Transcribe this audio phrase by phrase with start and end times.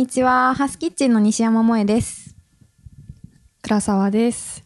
[0.00, 0.54] にちは。
[0.54, 2.34] ハスキッチンの西山萌です。
[3.60, 4.64] 倉沢です。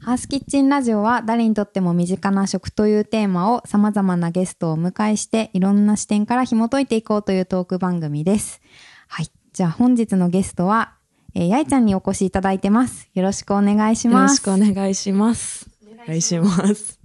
[0.00, 8.60] ハウスキッチンラジオは誰にとっても身近な食というテーマを様々なゲストをお迎えしていろんな視点から紐解いていこうというトーク番組です。
[9.06, 9.30] はい。
[9.52, 10.94] じゃあ本日のゲストは、
[11.36, 13.08] えーやいちゃんにお越しいただいてます。
[13.14, 14.44] よろしくお願いします。
[14.44, 15.70] よろしくお願いします。
[16.02, 16.98] お願いします。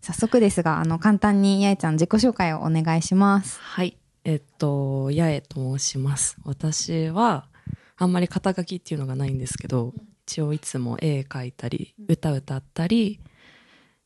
[0.00, 3.60] 早速ですが、あの、簡単にやいちゃん自己紹介をお願いします。
[3.60, 3.96] はい。
[4.24, 6.36] えっと、八重と申します。
[6.44, 7.48] 私は、
[7.96, 9.94] あんまり肩書きっていうのがないんですけど、
[10.26, 13.20] 一応いつも絵描いたり、歌歌ったり、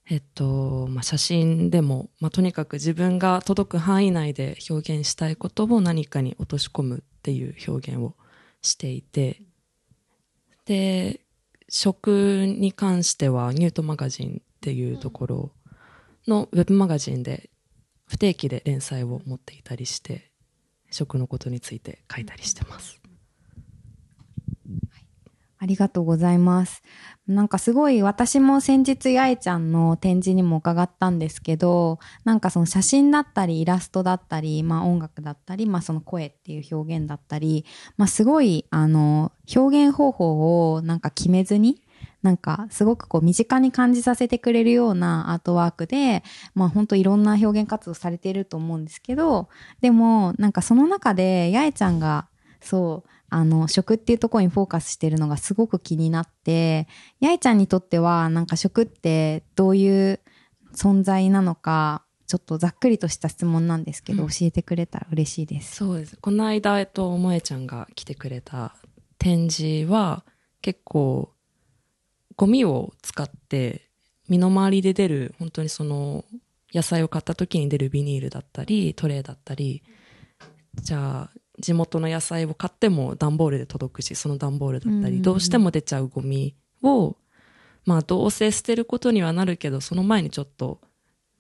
[0.09, 8.15] えっと、まあ、写真でも、まあ、とにかく自分が届く範囲内で表現したいことを何かに落とし込むっていう表現を
[8.63, 9.43] していて、
[10.65, 11.21] で、
[11.69, 15.53] 食に関してはニュートマガジンっていうところ
[16.29, 17.51] のウェブマガジンで
[18.07, 20.31] 不定期で連載を持っていたりして、
[20.91, 23.01] 食のことについて書いたりしてます。
[25.59, 26.83] ありがとうございます。
[27.27, 37.65] なんかすごい私も先日やえちゃんの展示にも伺ったんですけど、なんかその写真だったりイラストだったり、まあ音楽だったり、まあその声っていう表現だったり、
[37.97, 41.83] まあすごいあの表現方法をなんか決めずに、
[42.27, 49.49] なんかすごくこう身近に感じさせてくれるようなアートワークで、まあ本当いろんな表現活動されていると思うんですけど、
[49.81, 52.27] でもなんかその中でやえちゃんが
[52.61, 56.89] そう、あの、食っていうところにフォーカスしてるのがすごく気になって、
[57.21, 60.21] やいちゃんにとっては、なんか食ってどういう
[60.75, 65.77] 存在なのか、ちょっとざっくりとした質問なんですけど、うん教えてくれたら嬉しいです。
[65.77, 66.17] そうです。
[66.21, 68.75] この間、えっと、萌えちゃんが来てくれた
[69.19, 70.25] 展示は、
[70.61, 71.31] 結構、
[72.37, 73.89] ゴミを使って、
[74.29, 76.25] 身の回りで出る、本当にその、
[76.73, 79.83] 野菜を買った時に出るビニールだったり、トレーだったり、
[80.75, 87.17] じゃあ、地元の野菜を買っても段ボールで届くし、その段ボールだったり、どうしても出ちゃうゴミを、
[87.87, 90.81] まあ、どうせ捨てることにはなるけど、その前にちょっと、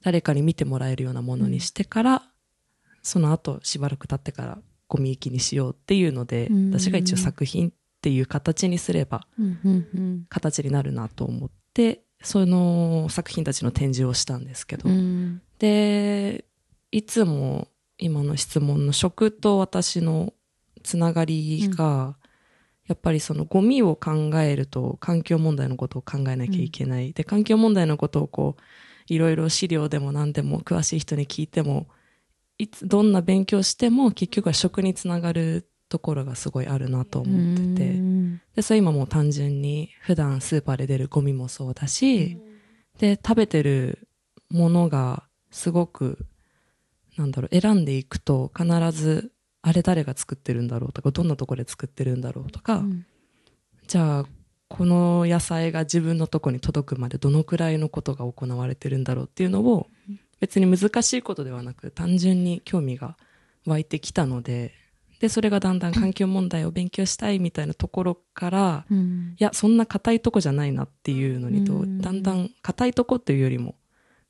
[0.02, 2.22] 誰かに見てもらえるようなものにしてから、
[3.02, 4.58] その後しばらく経ってから
[4.88, 6.70] ゴミ行きにしようっていうので、うん。
[6.70, 15.42] 私が一応作品っていう形にすればうんうんうん形になるなと思って、その作品たちの展示をしたんですけど、うん。
[15.58, 16.44] で、
[16.90, 17.68] いつも
[17.98, 20.32] 今の質問の食と私の
[20.82, 22.16] つながりが、
[22.86, 27.12] やっぱりそのゴミを考えると環境問題のことを考えなきゃいけない。
[27.12, 28.62] で、環境問題のことをこう、
[29.08, 31.88] いろいろ資料でも何でも詳しい人に聞いても、
[32.58, 37.90] いつ、どんな勉強しても結局は食につながるところがすごいあるなと思ってて。
[37.90, 38.40] うん。
[38.54, 42.38] で、それ今もう単純に普段スーパーで出るゴミもそうだし、
[42.98, 44.08] で、食べてる
[44.50, 46.26] ものがすごく、
[47.16, 49.32] なんだろう、選んでいくと必ず、
[49.62, 53.06] あれ誰が作ってるんだろうとか、どんなところで作ってるんだろうとか、うん。
[53.86, 54.26] じゃあ、
[54.68, 59.88] この野菜が自分のとこに届くまでどのくらいのことが行われてるんだろうっていうのを、
[60.40, 63.16] 別に難しいことではなく、単純に興味が
[63.64, 64.72] 湧いてきたので、
[65.20, 69.34] で、それがだんだん環境問題を勉強したいみたいなところから、うん。
[69.38, 71.98] いや、そんな硬いとこじゃないなっていうのにと、うん。
[72.00, 73.76] だんだん硬いとこっていうよりも、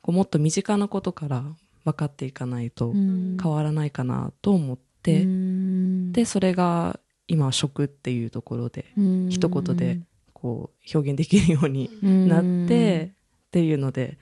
[0.02, 1.44] こうもっと身近なことから
[1.84, 3.36] 分かっていかないとうん。
[3.42, 6.12] 変わらないかなと思って、うん。
[6.12, 9.28] で、それが今は食っていうところで、うん。
[9.28, 10.00] 一言で
[10.32, 11.90] こう表現できるように
[12.28, 13.12] なって、
[13.48, 14.18] っていうので、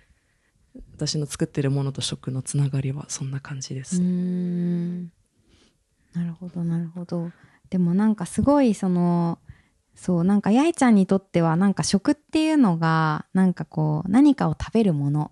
[0.95, 4.01] 私の作ってるものと食のつながりはそんな感じです。
[6.15, 7.31] なるほどなるほど。
[7.71, 9.39] でもなんかすごいその
[9.95, 15.31] そうなんかやいちゃんにとってはなんか食っていうのがなんかこう何かを食べるもの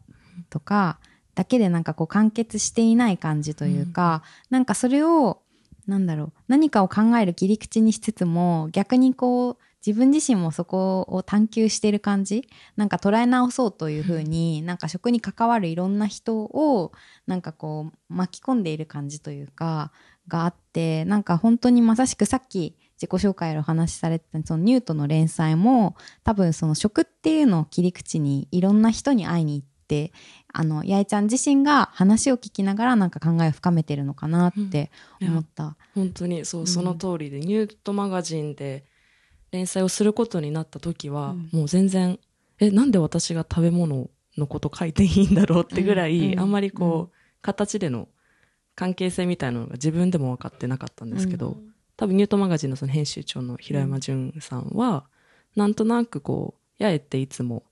[0.51, 0.99] とか
[1.35, 5.43] だけでなんかこう完結していない感じというか、なんかそれを
[5.87, 16.93] なんだろう何かを考える切り口にしつつも逆にこう自分自身もそこを探求している感じなんか捉え直そうというふうに、なんか食に関わるいろんな人を
[17.27, 19.91] なんかこう巻き込んでいる感じというか
[20.29, 30.13] があってなんか本当にまさしくさっき自己紹介でお話しされてたそのニュートの連載も多分その食っていうのを切り口にいろんな人に会いに行って
[30.53, 34.91] あの八重ちゃん自身が話を聞きながらなんか考えを深めてるのかなって
[35.21, 35.77] 思った。
[35.95, 36.67] 本当にそう、うん。
[36.67, 38.85] その通りで、ニュートマガジンで
[39.51, 41.49] 連載をすることになった時は、うん。
[41.53, 42.19] もう全然、
[42.59, 48.09] え、なんで私が食べ物のこと書いていいんだろうってぐらい、うんあんまりこう、形での
[48.75, 51.59] 関係性みたいなのが自分でも分かってなかったんですけど、
[51.97, 55.07] 多分ニュートマガジンのその編集長の平山淳さんは、
[55.57, 57.65] なんとなくこう、八重っていつも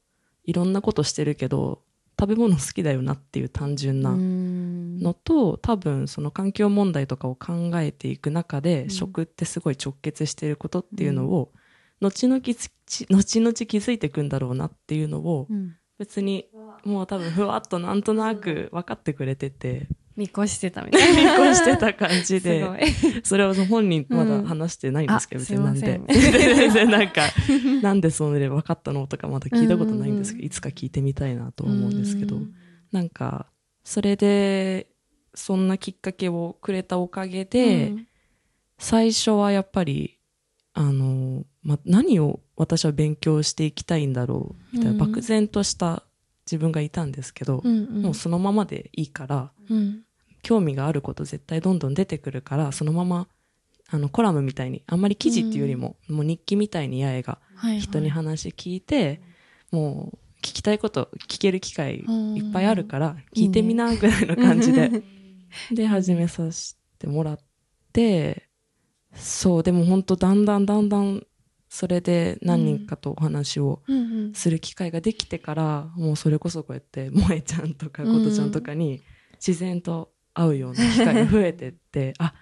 [0.45, 1.83] いろんなことしてるけど、
[2.19, 5.01] 食べ物好きだよなっていう単純な、うん。
[5.01, 8.91] のと、多分その環境問題とかを考えていく中で、うん。
[8.91, 11.53] 食ってすごい直結していることっていうのを、
[12.03, 12.71] 後々きち
[13.09, 15.77] 後々気づいていくんだろうなっていうのを、うん。
[15.99, 16.47] 別に
[16.85, 19.89] もう多分ふわっとなんとなく分かってくれてて、
[20.21, 21.39] 見越してたみたいな。
[21.39, 22.63] 見越してた感じ すで。
[23.25, 26.01] それは本人まだ話してないんですけど、うん別になんで。
[26.09, 27.23] 全然 なんか、
[27.81, 32.55] なんでそれ分かったのとかまだ聞いたことないんですけど、いつか聞いてみたいなと思うんですけど、うん。
[32.93, 33.47] なんか、
[33.83, 34.89] それで、
[35.35, 37.95] そんなきっかけをくれたおかげで、
[38.79, 40.19] 最初はやっぱり、
[40.75, 44.99] あの、ま、何を私は勉強していきたいんだろう、みたいな、うん。
[44.99, 46.03] 漠然とした
[46.47, 48.03] 自分がいたんですけど、うんうん。
[48.03, 50.03] もうそのままでいいから、うん
[50.43, 53.29] 興味があること絶対どんどん出てくるから、そのまま、
[53.89, 57.81] あの、コラムみたいに、あんまり記事っていうよりも、もう日記みたいに八重がはいはい。
[57.81, 59.21] 人に話聞いて、
[59.71, 62.05] もう聞きたいこと聞ける機会
[62.37, 64.91] いっぱいあるから、聞いてみなぐらいの感じで、
[65.73, 67.39] で、始めさせてもらっ
[67.93, 68.49] て、
[69.15, 71.27] そう、でも本当だんだんだんだん、
[71.69, 74.35] それで何人かとお話をうんうん。
[74.35, 79.03] する機会ができてから、もうそれこそこうやって、萌えちゃんとかことちゃんとかに
[79.45, 82.35] 自然と会うような機会が増えてって、 あ、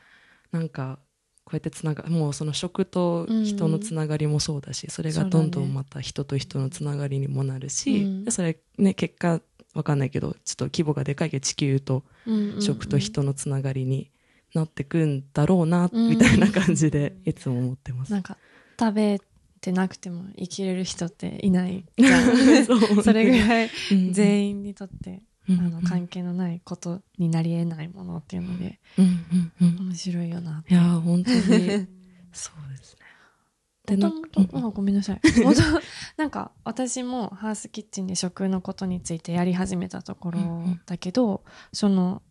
[0.50, 0.98] なんか、
[1.44, 8.24] こうやってつなが、もうその食と人のつながりもそうだし、それがどんどんまた人と人のつながりにもなるし、うん。
[8.24, 9.40] でそれね、結果
[9.74, 12.62] わかんないけど、ちょっと規模がでかいけど地球とうんうんうん。
[12.62, 14.10] 食と人のつながりに
[14.54, 18.12] なってくんだろうな、うんみたいな感じでいつも思ってます。
[18.12, 18.36] なんか
[18.78, 19.20] 食べ
[19.60, 21.84] てなくても生きれる人っていない
[22.66, 24.12] そう それぐらいうん。
[24.12, 29.86] 全員にとって、うんあの関係のないことになり得ないものっていうのでうんうんうん。
[29.88, 30.74] 面白いよなって。
[30.74, 31.40] いやー、本当に、
[32.32, 32.98] そうですね。
[33.86, 35.20] で、もともと、あごめんなさい。
[36.18, 42.22] なんか、私もハウスキッチンで食のことについてやり始めたところだけど、その、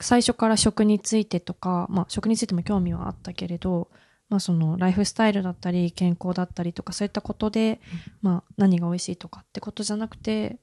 [0.00, 3.90] 最初から食についてとか、まあ、食についても興味はあったけれど、
[4.28, 7.80] まあ、その、ライフスタイルだったり、健康だったりとか、そういったことで、
[8.22, 10.58] まあ、何が美味しいとかってことじゃなくて、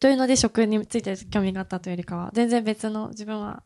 [0.00, 3.62] というので食について興味があったというよりかは、全然別の自分は、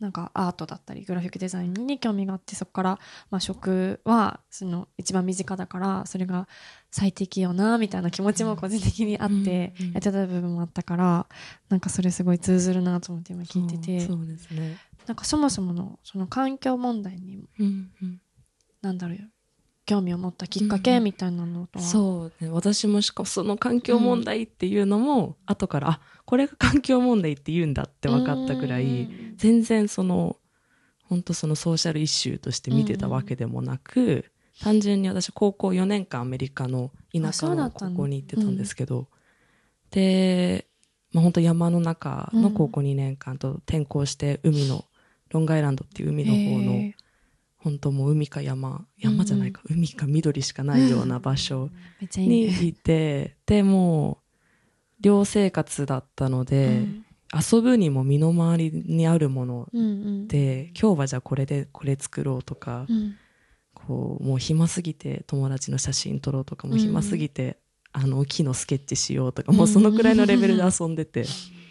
[0.00, 2.98] なんかアートだったり、グラフィックデザインに興味があって、そこから、
[3.30, 6.48] まあ、食は、その、一番身近だから、それが
[6.90, 11.26] 最適よな、みたいな気持ちも個人的にあって、やってた部分もあったから、
[11.68, 14.76] なんかそれすごい通ずるなと思って今聞いてて、そうそうですね。
[15.06, 18.20] なんかそもそもの、その環境問題に、うんうん。
[18.82, 19.18] なんだろう、
[19.86, 22.50] 興味を持ったきっかけみたいなのとは、そうね。
[22.50, 30.36] 私もしかもその環境問題っていうのも、後から、あ、これが環境問題って言うんだって分かったぐらい、全然その、
[31.02, 34.24] 本当そのソーシャルイシューとして見てたわけでもなく、
[34.60, 39.08] 単純に私高校4年間アメリカの田舎のの高校に行ってたんですけど、
[39.90, 40.66] で、
[41.12, 44.86] まあ本当山の中の高校2年間と転校して海の、
[45.30, 46.94] ロングアイランドっていう海の方の、へ
[47.64, 51.70] 本当もう海か山、山じゃないか、海か緑しかないような場所
[52.18, 52.62] にね。
[52.62, 54.18] いて、でも
[55.00, 57.04] う、寮生活だったので、うん。
[57.34, 63.14] 遊ぶにも身の回りにあるものうんうん、で、今日はじゃあこれでこれ作ろうとか、うん。
[63.72, 67.56] こう、もう暇すぎて友達の写真撮ろうとか、もう暇すぎて、
[67.92, 71.24] あの、木のスケッチしようとか、もうそのくらいのレベルで遊んでて。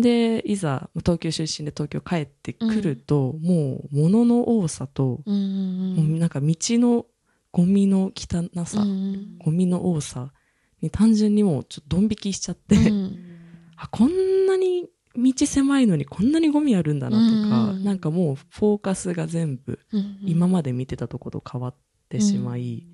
[0.00, 7.06] で、いざ、東京出身で東京帰ってくると、もう、物の多さと、うんうんもうなんか道の
[7.52, 9.38] ゴミの汚さ、うんうん。
[9.38, 10.32] ゴミの多さ
[10.80, 13.18] に単純にもうちょっとドン引きしちゃって、うん。
[13.76, 14.86] あ、こんなに
[15.16, 17.84] 道狭いのにこんなにゴミあるんだなとか、うん。
[17.84, 21.74] なんかもうフォーカスが全部うん今まで見てたところと変わっ
[22.08, 22.86] てしまい、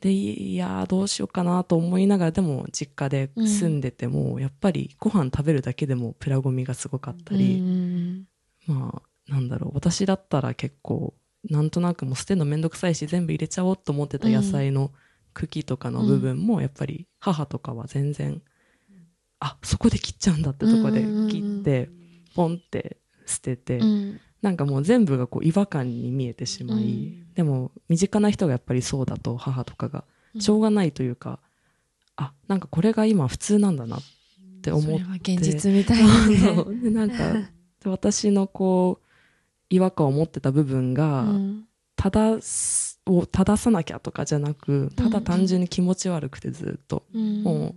[0.00, 8.24] で、いやーどうしようかなと思いながら、でも実家で住んでても、やっぱりご飯食べるだけでもプラゴミがすごかったり、うん
[8.66, 11.14] まあ、なんだろう、私だったら結構、
[11.50, 14.92] なんとなくもう捨てるのめんどくさいし、全部入れちゃおうと思ってた野菜の
[15.34, 18.42] 茎とかの部分も、やっぱり母とかは全然、
[19.40, 21.90] あ、そこで切っちゃうんだってとこで切って、
[22.34, 30.04] ポンって捨てて、うんなんかもう全部がこう違和感に見えてしまい、でも身近な人がやっぱりそうだと母とかが、
[30.38, 31.40] しょうがないというか、
[32.16, 34.00] あ、なんかこれが今普通なんだなっ
[34.62, 34.92] て思って。
[34.92, 36.64] それは現実みたいなね。
[36.82, 37.16] でなんか、
[37.82, 39.06] で私のこう、
[39.70, 41.64] 違和感を持ってた部分が、うん。
[41.96, 47.04] 正す、を正さなきゃとかじゃなく、ただ単純に気持ち悪くてずっと。
[47.12, 47.42] うん。
[47.42, 47.74] も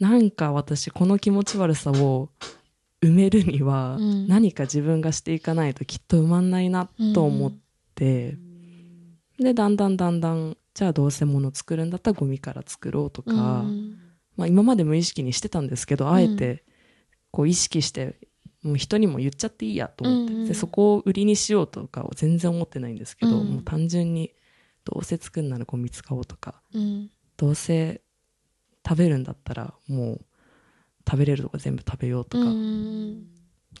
[0.00, 2.30] う、なんか私この気持ち悪さを
[3.02, 4.28] 埋めるには、うん。
[4.28, 7.52] 何か自分がしていかないときっと埋まんないなと思っ
[7.94, 8.36] て、
[9.38, 13.98] で、だんだんだんだん、じゃあどうせ物作るんだったらゴミから作ろうとか、うん。
[14.36, 16.64] まあ今まで無意識にしてたんですけど、あえて、
[17.30, 18.16] こう意識して
[18.62, 20.40] もう人にも言っちゃっていいやと思って、うん。
[20.42, 23.48] うんでそこを売りにしようとかを全然思ってないんですけど、うん。
[23.48, 24.32] もう単純に
[24.84, 27.10] どうせ作るならゴミ使おうとかうん。
[27.36, 28.02] どうせ
[28.86, 30.24] 食べるんだったらもう
[31.08, 33.26] 食べれるとこ全部食べようとか、うん。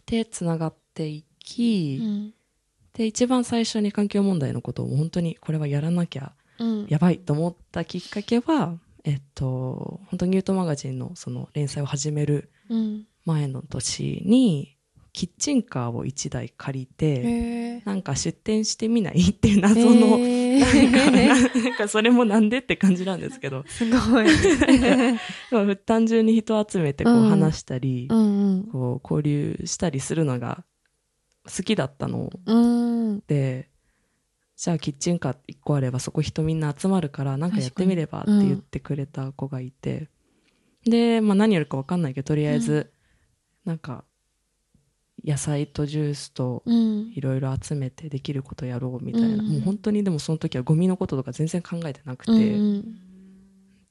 [0.06, 2.34] でつながっていき、うん。
[2.94, 6.86] で一番最初に環境問題のことを本当にこれはやらなきゃうん。
[6.88, 13.06] やばいと思ったきっかけは、えっと、本当ニュートマガジンのその連載を始めるうん。
[13.24, 14.76] 前の年に、
[15.12, 20.16] キッチンカーを1台借りて、なんか出店してみないっていう謎の、
[21.62, 24.26] なんかそれもなんでって感じなんですけど、 すごい。
[25.84, 28.64] 単純に人を集めてこううん話したり、うんうん。
[28.64, 30.64] こう交流したりするのが
[31.44, 32.30] 好きだったの。
[32.46, 32.54] う
[33.12, 33.22] ん。
[33.26, 33.68] で、
[34.56, 40.08] じゃあキッチンカー1個あればそこ人みんな集まるからなんかやってみればって言ってくれた子がいて、
[40.86, 42.90] で、まあ何やるかわかんないけど、とりあえず、
[43.66, 44.04] なんか
[45.24, 47.12] 野菜とジュースとうん。
[47.14, 52.98] いろいろ集めてできることやろうみたいな、うんもう本当にでもその時はゴミのこととか全然考えてなくて、うん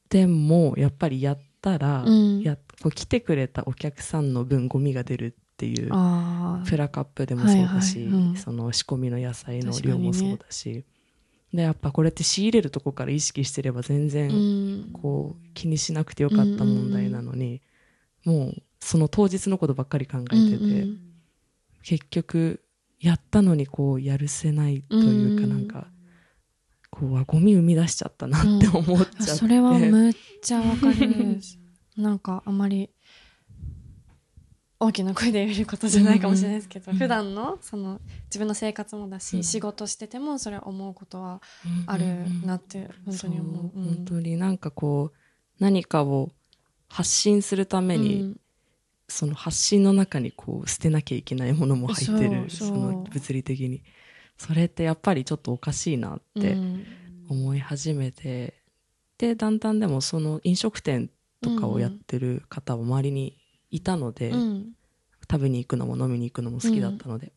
[0.10, 2.42] でもやっぱりやったら、うん。
[2.42, 8.24] やこう来てくれたお客さんの分ゴミが出るっていうあプラカップでもそうだし、はいはい。
[8.24, 8.36] うん。
[8.36, 10.84] その仕込みの野菜の量もそうだし、
[11.54, 14.90] でやっぱこれって仕入れるとこから意識してれば全あ然うん。
[14.92, 17.62] こう気にしなくてよかった問題なのに、
[18.26, 21.00] もうその当日のことばっかり考えてて、うん
[21.84, 22.64] 結局
[23.00, 25.68] やったのにこうやるせないというかうんなん。
[25.68, 25.88] か、
[26.92, 31.40] こうあゴミ生み出しちゃったなって思っちゃって、それはむっちゃわかる。
[31.98, 32.90] なんかあまり
[34.80, 36.98] 大きな声で言えることじゃないかもしれないですけど、うん。
[36.98, 39.44] 普段のその自分の生活もだし、うん。
[39.44, 41.42] 仕事しててもそれは思うことは
[41.86, 43.72] あるなって本当に思う。
[43.74, 45.18] 本当になんかこう
[45.60, 46.32] 何かを
[46.88, 48.41] 発信するために、うん
[49.12, 53.84] その発信の中にこう捨てなきゃいけないものも入ってるその物理的に。
[54.38, 56.86] それってやっぱりちょっとおかしいなってうん。
[57.30, 58.56] 思い始めて、
[59.18, 61.10] でだんだんでもその飲食店
[61.42, 63.38] とかをやってる方は周りに
[63.70, 64.72] いたので、うん。
[65.30, 67.28] 食べに行くのも飲みに行くのも好きだったので,、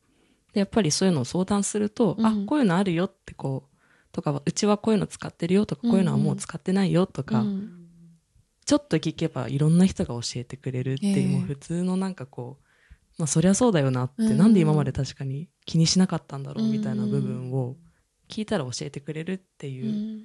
[0.53, 2.27] でやっぱりそういうのを相談すると、うん。
[2.27, 3.77] あこういうのあるよってこう
[4.11, 7.84] とかうちはこういうの使ってるよとか、こういうのはもう使ってないよとか、うん
[8.65, 11.27] ちょっと聞けばいろんな人が教えてくれるっていう、ええ。
[11.29, 12.65] もう普通のなんかこう、
[13.19, 14.39] まあそりゃそうだよなって、うん。
[14.39, 17.77] なんで今まで確かに気にしなかったんだろうみたいな部分を
[18.29, 20.25] 聞いたら教えてくれるってういうん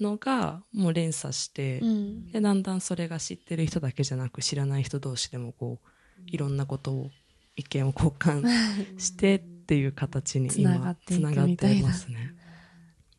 [0.00, 2.30] のがもう連鎖して、うん。
[2.32, 5.88] でだんだんそれが知ってる人だけじゃなく知らない人同士でもこう
[6.26, 7.10] いろんなことを
[7.56, 11.32] 意見を交換してっていう形に今つな。
[11.32, 12.34] がってますね。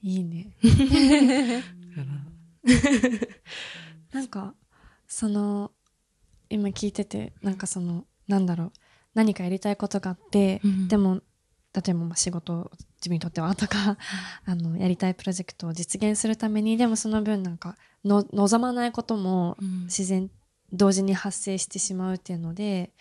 [0.01, 0.55] いいね。
[1.95, 2.71] だから
[4.11, 4.53] なんか
[5.07, 5.71] その
[6.49, 8.71] 今聞いててなんかそのなんだろう
[9.13, 11.21] 何かやりたいことがあって、うんでも
[11.73, 13.97] 例えばまあ仕事自分にとってはとか
[14.45, 19.83] あのやりたいプロジェクトを実現するためにでもその分なんかの望まないこともうん。
[19.83, 20.29] 自然
[20.73, 22.91] 同時に発生してしまうっていうので、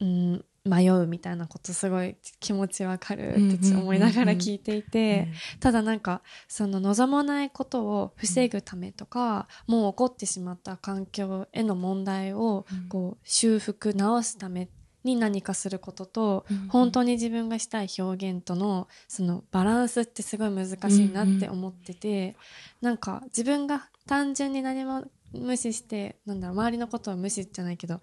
[0.00, 5.28] うん、迷うみたいなことすごい気持ちわかるって思いながら聞いていて、
[5.60, 12.88] ただなんかその望まないことを防ぐためとか、もう起こってしまった環境への問題をうん。
[12.88, 14.68] こう修復直すため
[15.04, 22.36] に何かすることと、うん本当に自分がしたい表現とのそのバランスってすごい難しいなって思ってて、
[22.80, 28.00] なんか自分が単純に何も無視してなんだろう周りのことは無視じゃないけど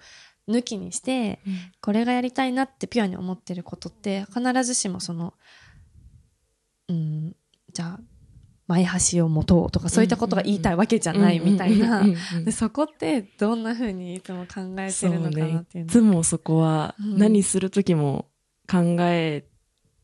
[0.49, 1.39] 抜きにして
[1.81, 5.33] これがやりたいなってピュアに思ってることって必ずしもその
[6.87, 7.35] うん
[7.71, 7.99] じゃあ
[8.69, 12.03] 前橋を持とうとかそういったことが言いたいわけじゃないみたいな。
[12.51, 17.17] そこってどんな風にいつも考えてるのかなっていういのつもそこはうん。
[17.17, 18.27] 何する時も
[18.69, 19.43] 考え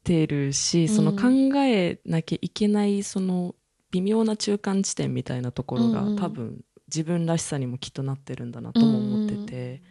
[0.04, 3.54] てるし、その考えなきゃいけないその
[3.92, 6.16] 微妙な中間地点みたいなところが、うんうん。
[6.16, 9.84] 多分自分らしさにもきっとなってるんだなとも思ってて、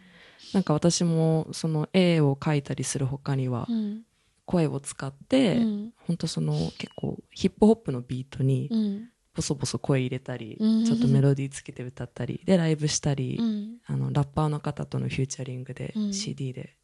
[0.55, 4.03] なんか私もその絵を描いたりする他にはうん。
[4.45, 5.93] 声を使って、うん。
[5.97, 9.09] 本当その結構ヒップホップのビートにうん。
[9.35, 10.85] ボソボソ声入れたり、うん。
[10.85, 13.77] ちょっとメロディーつけて歌ったりでライブしたり、うん。
[13.85, 16.13] あのラッパーの方とのフューチャリングでうん。
[16.13, 16.77] CD で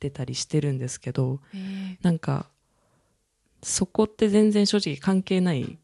[0.00, 1.58] 出たりしてるんですけど、え。
[1.58, 2.48] ーなんか
[3.62, 5.78] そこって全然正直関係ない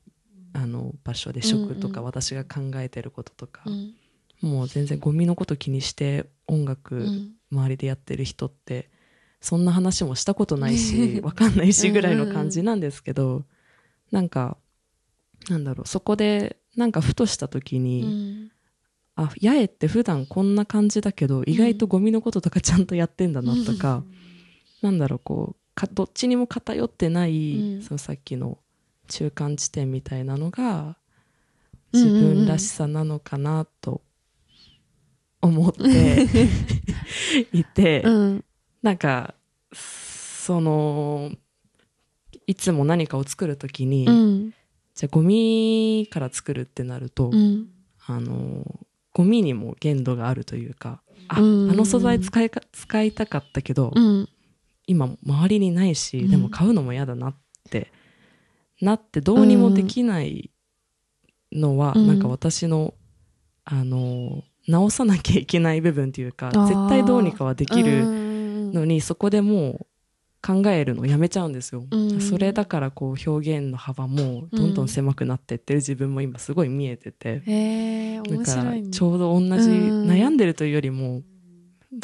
[0.54, 2.06] あの場所で食とかうん。
[2.06, 3.94] うん私が考えてることとか、うん
[4.40, 7.32] もう全然ゴミのこと気にして音楽うん。
[7.52, 8.88] 周りでやってる人って
[9.40, 13.44] そんな話もしたことないしわかんないしぐらいの感じなんですけど
[14.12, 14.56] なんか
[15.48, 18.50] なんだろうそこでなんかふとした時うに、ん。
[19.16, 24.04] あ八重って普段こんな感じだけど意外とゴミのこととかちゃんとやってんだなとか、
[24.80, 27.82] なんだろうこうかどっちにも偏ってない、うん。
[27.82, 28.58] そのさっきの
[29.08, 30.96] 中間地点みたいなのが
[31.92, 34.02] 自分らしさなのかなと
[35.42, 36.26] 思って
[37.52, 38.44] いて、うん。
[38.82, 39.34] なんか
[39.72, 41.30] その
[42.46, 44.54] いつも何かを作るときに、うん。
[44.94, 47.68] じゃあゴミから作るってなると、うん。
[48.06, 48.64] あの
[49.12, 54.28] ゴミにも限度があるというかあ,、うんあの素材使いか使いたかったけど、うん。
[54.86, 57.36] 今周りにないし、うんでも買うのも嫌だなっ
[57.70, 57.92] て
[58.80, 60.50] なってどうにもできない
[61.52, 62.94] のは、うんなんか私の
[63.64, 69.86] あの直さなきゃいけない部分っていうか絶対どうにかはできるるのにそこでもう
[70.42, 78.74] 考えるのをやめちゃうんですよ、うんそれだからこう表現の幅もどんどん狭くなってってる自分も今すごい見えてて、へえ、だから。
[78.90, 80.10] ちょうど同じうん。
[80.10, 81.22] 悩んでるというよりも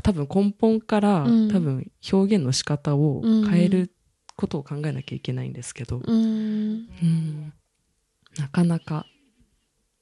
[0.03, 1.49] 多分根本からうん。
[1.51, 3.93] 多分表現の仕方を変える
[4.37, 6.15] ことを考えなきゃいけないんですけど、うん。
[6.15, 7.53] うん。
[8.39, 9.07] なかなか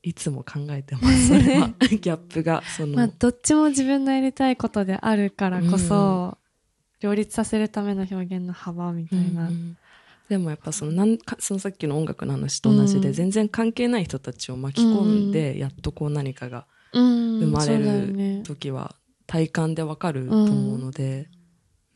[0.05, 1.29] いつも考えてます。
[1.29, 6.37] それはギャップがその、まあ、どっちも自分のやりたいことであるからこそ、
[7.01, 9.49] 両立させるための表現の幅みたいな。
[9.49, 9.77] うん
[10.29, 13.15] でもやっぱそのなんかそのさっきの音楽の話と同じで、うん。
[13.15, 18.43] 全然関係ない人たちを巻き込んで、やっとこう何かがうん生まれるね。
[18.43, 18.95] 時は
[19.27, 21.29] 体感でわかると思うので、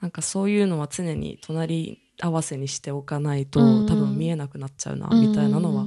[0.02, 3.86] なんかそういうのは常に隣り合わせにしておかないと、うん。
[3.86, 5.86] 多分見えなくなっちゃうな、みたいなのは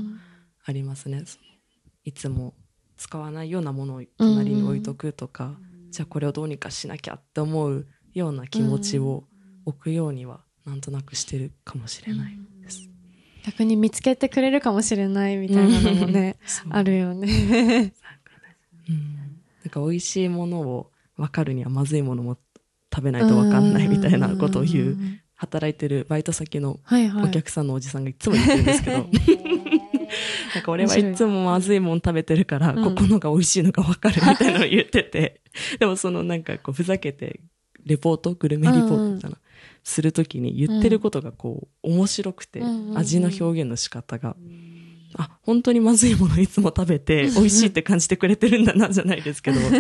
[0.66, 1.24] ありますね。
[2.04, 2.54] いつも
[2.98, 5.58] 使わないようなものを隣に置いとくとか、
[5.90, 9.24] じゃあこれをどうにかしなきゃって思うような気持ちを
[9.66, 12.90] 置くようにはなんとなくしてるかもしれないです。
[13.46, 16.38] 逆に見つけてくれるかもしれないみたいなのもね、
[16.70, 17.94] あるよね。
[18.88, 19.16] うん。
[19.64, 22.38] なんか美味しいものを分かるにはまずいものも
[22.94, 24.98] 食べないと分かんないみたいなことを言う
[25.36, 27.24] 働いてるバイト先のはいはい。
[27.26, 29.08] お客さんのおじさんがいつも言ってるんですけど、
[30.56, 32.84] なんか俺はいつもまずいもん食べてるから、うん。
[32.84, 35.42] ここのが美味しいのが分かるみたいなのを言ってて、
[35.80, 37.42] でもそのなんかこうふざけて
[37.86, 39.38] レポート、グルメリポートみたいな、
[39.84, 42.62] するときに言ってることがこう面白くて、
[42.96, 44.36] 味の表現の仕方が、
[45.18, 49.74] あ、本当にまずいものいつも食べて 美味しいって感じてくれてるんだなじゃないですけど、 やっ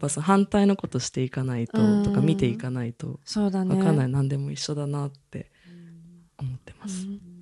[0.00, 2.04] ぱその反対のことしていかないと、うん。
[2.04, 3.20] とか見ていかないと。
[3.36, 5.50] わかんない、何でも一緒だなって
[6.38, 7.06] 思ってます。
[7.06, 7.35] なん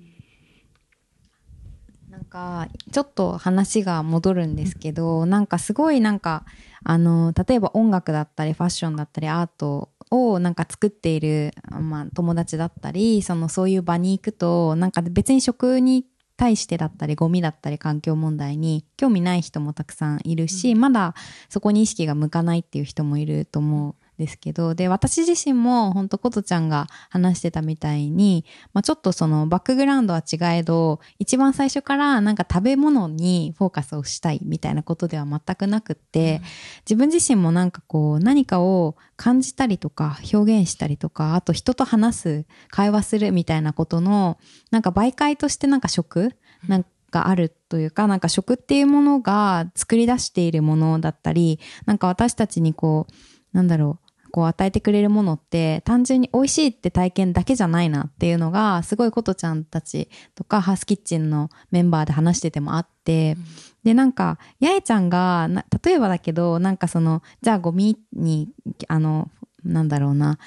[2.35, 6.43] かちょっと話が戻るんですけど、なんかすごいなんか
[6.83, 16.05] あの例えば音楽だったりファッションだったりアートをなんか作っている、まあ、友達だったりそのそういう場に行くとなんか別に食に
[16.37, 21.15] 対してだったりゴミだったり環境問題に興味ない人もたくさんいるし、まだ
[21.47, 23.89] そこに意識が向かないっていう人もいると思う。
[23.89, 36.41] んですけどで私自身も本当ことちゃんが話してたみたいに、まあ、ちょっとそのバックグラウンドは違えど一番最初からなんか食べ物にフォーカスをしたいみたいなことでは全くなくって、
[36.81, 44.37] 自分自身もなんかこう何かを感じたりとか表現したりとかあと人と話す会話するみたいなことの
[44.71, 46.31] なんか媒介としてなんか食
[46.67, 53.13] なんかあるというかなんか食っていうものが作り出しているものだったりなんか私たちにこう
[53.55, 54.04] なんだろう
[54.35, 63.37] こう与えてくれるものって単純に美味しいって体験だけじゃないなっていうのがすごいことちゃんたちとかハースキッチンのメンバーで話しててもあって、
[63.85, 68.49] でなんか八重ちゃんがな例えばだけどなんかそのじゃあゴミに
[68.89, 69.31] あの
[69.63, 70.37] なんだろうな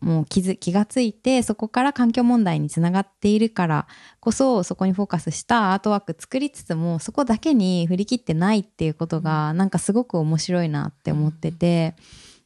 [0.00, 3.88] もう気づ気がついてそこから環境問題につながっているから
[4.20, 11.96] こそそこにフォーカスしたアートワーク作りつつもそこだけに振り切ってないっていうことがなんかすごく面白いなって思ってて、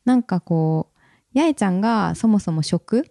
[0.06, 0.88] なんかこ
[1.34, 3.10] う八重ちゃんがそもそも食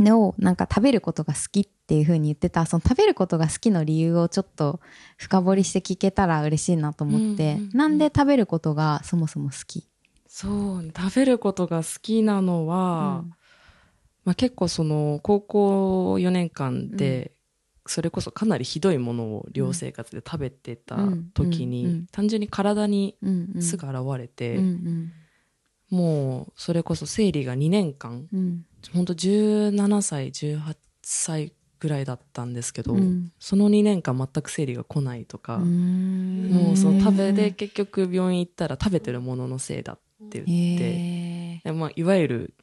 [0.00, 4.80] をなんか食べることが好きっていう風に言ってたその食べることが好きの理由をちょっと
[5.16, 7.76] 深掘りして聞けたら嬉しいなと思って、うんうんうん。
[7.76, 9.88] なんで食べることがそもそも好き、
[10.26, 13.24] そう、食べることが好きなのは、
[14.24, 17.32] まあ、結構その高校4年間で、
[17.86, 20.96] それこそかなりひどいものを寮生活で食べてた
[21.34, 25.12] 時に、うんうんうん単純に体にうんうん、巣が現れて、うんうん
[25.92, 28.64] もうそれこそ生理が2年間うん。
[28.92, 33.30] 本当17歳18歳ぐらいだったんですけど、うん。
[33.38, 36.50] その2年間全く生理が来ないとか、うん。
[36.50, 39.96] もうその食べで結局病院行ったら食べてるもののせいだっ
[40.30, 42.54] て言って、へでまあ、いわゆる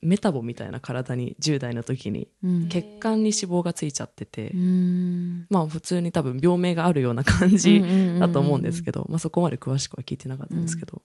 [0.00, 5.46] メタボみたいな体に10代の時にー血管に脂肪がついちゃってて、うん。
[5.50, 7.82] まあ普通に多分病名があるような感じ
[8.20, 11.02] だと思うんですけど、まあそこまで詳しくは聞いてなかったんですけど、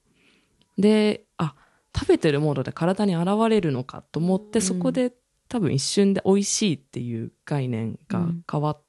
[0.78, 1.54] で、あ、
[1.94, 4.62] 食べてるもので体に現れるのかと思って、うん。
[4.62, 5.12] そこで
[5.48, 8.82] 多分一瞬で美味しいっていう概念が変わっ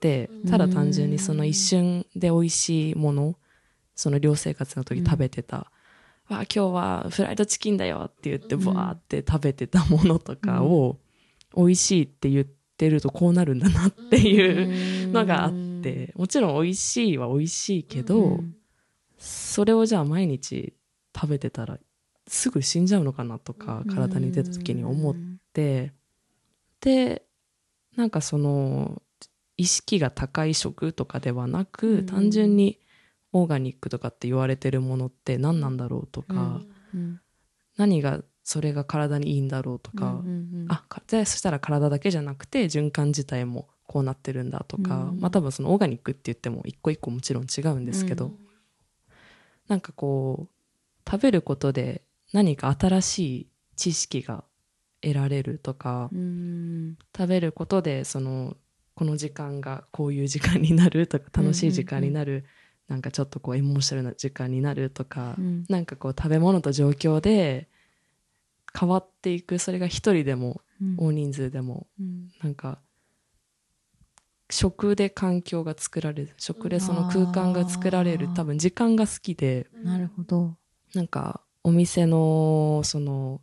[0.00, 0.50] て、うん。
[0.50, 3.38] ただ単純にその一瞬で美味しいもの、
[3.94, 5.70] その寮生活の時食べてた、
[6.28, 8.60] わあ、今日はフライドチキンだよって言って、うん。
[8.60, 10.98] ブワーって食べてたものとかを、
[11.56, 18.54] 美味しいって言ってるとこうなるんだなっていうのがあって、もちろん美味しいは美味しいけど、うん。
[19.16, 20.74] それをじゃあ毎日
[21.14, 21.78] 食べてたら
[22.28, 25.16] すぐ死んじゃうのかなとか体に出た時に思っ
[25.52, 25.92] て。
[26.80, 27.22] で
[27.96, 29.02] なんかその
[29.56, 32.06] 意識が高い食とかではなく、うん。
[32.06, 32.78] 単純に
[33.32, 36.62] オーガニックとかって言われてるものって何なんだろうとか、
[36.94, 37.20] うん。
[37.76, 40.22] 何がそれが体にいいんだろうとか、
[40.68, 45.20] あかじゃあそしたら体だけじゃなくて循環自体もこうなってるんだとか、うん。
[45.20, 48.38] まあ多分そのオーガニックって言っても一個一個もちろん違うんですけど、うん。
[49.66, 54.44] なんかこう食べることで何か新しい知識が
[55.00, 56.96] 得られるとか、うん。
[57.16, 58.56] 食べることでその
[58.94, 62.44] この時間がこういう時間になるとか楽しい時間になる、
[62.88, 65.64] なんかちょっとこうエモーショナルな時間になるとか、うん。
[65.68, 67.68] なんかこう食べ物と状況で
[68.78, 70.96] 変わっていくそれが一人でもうん。
[70.98, 72.28] 大人数でもうん。
[72.42, 72.80] なんか
[74.50, 80.56] 食で環境が作られる食でその空間が作られる多分時間が好きでなるほど。
[80.94, 83.40] なんかお店のその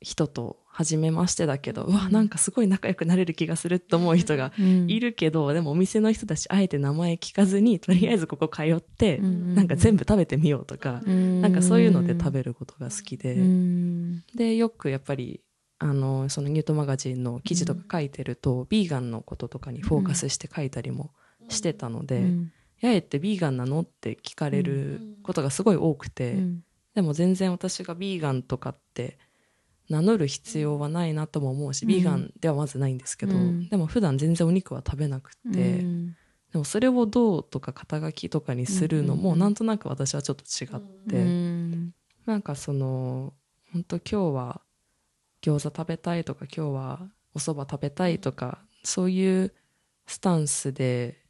[0.00, 14.22] 人と初めましてだけど、うわなんかすごい仲良くなれる気がするって思う人がいいるけど、でもお店の人たちあえて名前聞かずにとりあえずここ通って、うんなんか全部食べてみようとか、ななんかそういうので食べることが好きで、うん。
[14.34, 15.42] でよくやっぱり
[15.78, 21.10] あのそのニュートマガジンの記事とか書いてると、ビーガンのこととかにフォーカスして書いたりも
[21.48, 22.52] してたので、うん。
[22.80, 26.60] やえってビーガンなのって聞かれることがすごい多くて、うん
[26.94, 29.18] でも全然私がビーガンとかって
[29.88, 31.88] 名乗る必要はないなとも思うし、うん。
[31.88, 33.68] ビーガンではまずないんですけど、うん。
[33.68, 35.52] でも普段全然お肉は食べなくて、う
[35.84, 36.16] ん。
[36.52, 41.94] でもそれをどうとか肩書きとかにするのもうんなんとなく私はちょっと違って、うん。
[42.26, 43.34] なんかその
[43.72, 44.60] 本当今日は
[45.42, 49.54] 餃子食べたいとか今日はお蕎麦食べたいとか、そういう
[50.06, 51.20] スタンスで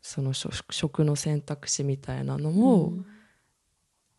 [0.00, 2.94] その食食の選択肢みたいなのを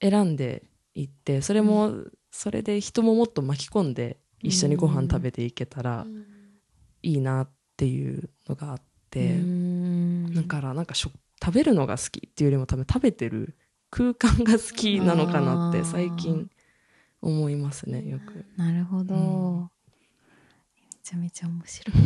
[0.01, 0.63] 選んで
[1.03, 1.93] いってそれも
[2.31, 6.05] それで人ももっと巻き込んで一緒にご飯食べていけたら
[7.01, 10.33] いいなっていうのがあって、うん。
[10.33, 13.55] だからなんか食食べるのが好きっていうよりも多分食べてる
[13.89, 16.49] 空間が好きなのかなって最近
[17.21, 18.45] 思いますねよく。
[18.57, 19.61] なるほど、うん。
[19.61, 19.69] め
[21.03, 21.97] ちゃめちゃ面白い。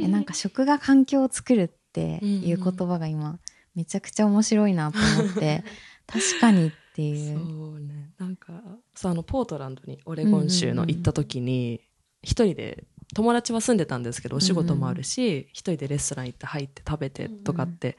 [0.04, 3.38] えなんか食が環境を作るっていう言葉が今
[3.74, 5.64] めちゃくちゃ面白いなと思って
[6.06, 6.70] 確かにっ
[7.00, 7.38] ていう。
[7.38, 8.10] そうね。
[8.18, 8.52] なんか
[8.94, 11.80] そうあのポートランドにオレゴン州の行った時に
[12.22, 12.84] 一人で
[13.14, 17.96] 友達は住んでたんですけどお仕事もあるし一人でレストラン行って入って食べてとかって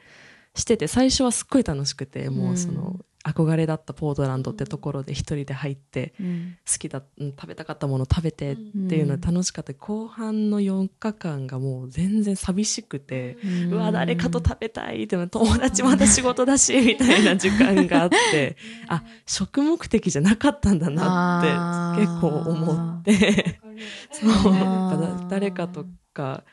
[0.55, 6.57] してて最初はすっごい楽しくてもうその憧れだったポートランドってところで一人で入ってうん。
[6.65, 9.73] 好きだ、うん食べたかったもの食べてっていうので楽しかった。
[9.73, 13.37] 後半の4日間がもう全然寂しくて。
[13.69, 18.57] うわ誰かと食べたいって友達まだ仕事だしみたいな時間があって
[18.87, 23.59] あ食目的じゃなかったんだなって結構思って。
[24.11, 26.43] そう誰かとか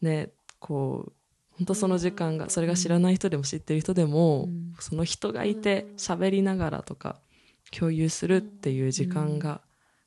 [0.00, 1.12] ねこう
[1.58, 4.74] 本当その時間がそれが知らない人でも知ってる人でも、うん。
[4.80, 7.20] その人がいて喋りながらとか
[7.70, 9.60] 共有するっていう時間が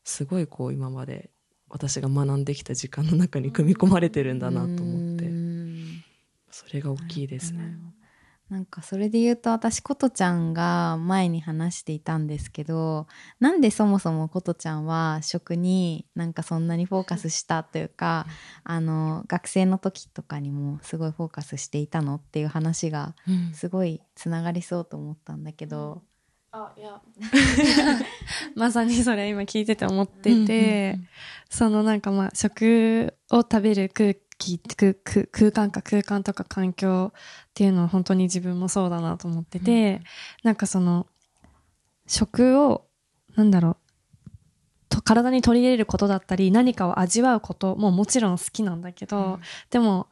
[0.04, 1.30] すごいこう今まで
[1.70, 5.26] 私が学んできた時間の中に組み込まれてるんだなと思って。
[5.26, 6.04] うん。
[6.52, 7.78] それが大きいですね。
[8.50, 13.08] なんかそれで言うと私ことちゃんが前に話していたんですけど
[13.40, 18.28] なんでそもそもことちゃんは食になんかそんなにフォーカスしたというか
[18.64, 23.54] あの学生の時とかにもすごいフォーカスしていたのっていう話がうん。
[23.54, 26.04] すごいつながりそうと思ったんだけど、
[26.52, 27.02] あいや。
[28.56, 31.00] まさにそれ今聞いてて思ってて、
[31.50, 37.20] そのなんかまあ食を食べる空気空空空間か空間とか環境っ
[37.54, 40.02] ていうのは本当に自分もそうだなと思ってて、
[40.44, 41.08] なんかその
[42.08, 42.86] 食を
[43.36, 43.78] なんだろう
[44.90, 50.08] と体に取り入れることだったり何かを味わうことももちろん好きなんだけど、でも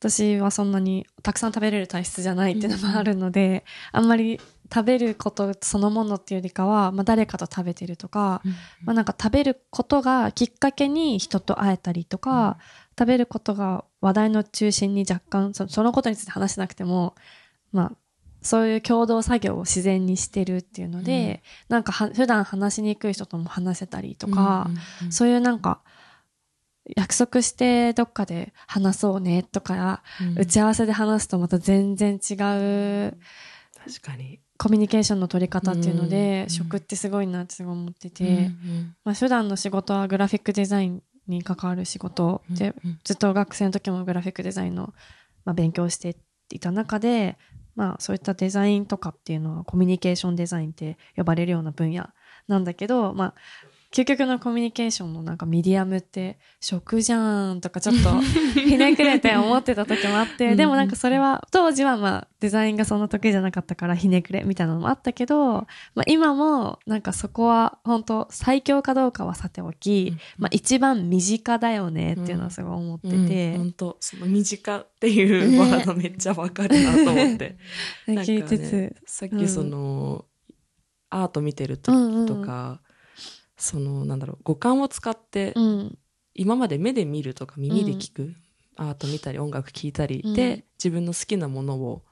[0.00, 4.40] 私はそんなにたくさん食べれる体質じゃないっていうのもあるので、あんまり
[4.72, 8.40] 食べることそのものっていうよりかは、まあ、誰かと食べてるとか、
[8.84, 12.58] まあ、なんか食べることがきっかけに人と会えたりとか、
[12.98, 17.14] 食べることが話題の中心に若干そそのことについて話してなくても、
[17.72, 17.92] まあ、
[18.42, 25.12] そういう共同作業を自然にしてるっていうので、なんかは普段話しにくい人とも話せたりとか、うんうん。
[25.12, 25.80] そういうなんか、
[26.96, 30.38] 約束してどっかで話そうねとか、うん。
[30.38, 33.18] 打ち合わせで話すとまた全然違う。
[33.84, 34.40] 確かに。
[34.62, 42.98] コミュニケーションの取り方っていうので、うん食ってすごいなってすごい思ってて、うんまあ普段の仕事はグラフィックデザインに関わる仕事うんで、うん。
[43.02, 44.92] ずっと学生の時もグラフィックデザインの、
[45.46, 46.16] まあ、勉強して
[46.50, 47.38] いた中で、
[47.74, 52.10] まあそういったデザインとかっていうのはコミュニケーションデザインって呼ばれるような分野
[52.46, 53.34] なんだけど、まあ
[53.92, 58.20] 究極のコミュニケーションのなんかミディアムって食じゃんとかちょっと
[58.60, 77.56] ひねくれて思ってた時もあって、でもなんかそれは当時はまあデザインがそんな得意じゃなかったからひねくれみたいなのもあったけど、まあ今もなんかそこは本当最強かどうかはさておき、まあ一番身近だよねっていうのはすごい思ってて、本当その身近っていうワードめっちゃわかるなと思って。
[78.06, 80.26] 聞いてて、さっきその、
[81.10, 82.80] アート見てる時とか、
[83.60, 85.98] そのなんだろう五感を使って、うん、
[86.34, 88.34] 今まで目で見るとか耳で聞く、
[88.76, 90.34] アート見たり音楽聴いたりうん。
[90.34, 92.02] で、自分の好きなものを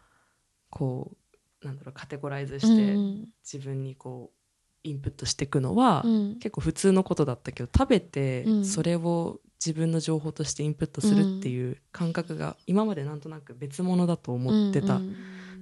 [0.70, 1.16] こ
[1.62, 3.28] うなんだろうカテゴライズして、うん。
[3.42, 4.38] 自分にこう
[4.84, 6.38] インプットしていくのは、うん。
[6.38, 8.64] 結構普通のことだったけど食べてうん。
[8.64, 14.96] それを自分の情報としてインプットするっていう感覚が今までなんとなく別物だと思ってた。
[14.96, 15.16] うん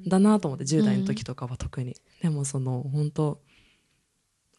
[0.06, 3.40] んだなと思って10代の時とかは特に、でもその本当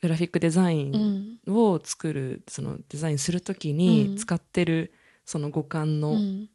[0.01, 1.55] グラフィックデザインうん。
[1.55, 3.77] を作るそのデザインする時うん。
[3.77, 4.93] に使ってる
[5.25, 6.49] その五感のうん。